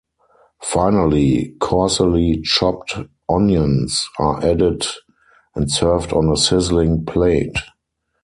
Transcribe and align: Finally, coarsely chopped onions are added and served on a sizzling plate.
Finally, 0.63 1.55
coarsely 1.59 2.41
chopped 2.43 2.97
onions 3.29 4.09
are 4.17 4.43
added 4.43 4.83
and 5.53 5.69
served 5.71 6.11
on 6.11 6.27
a 6.31 6.35
sizzling 6.37 7.05
plate. 7.05 7.59